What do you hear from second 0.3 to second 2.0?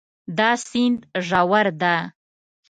دا سیند ژور ده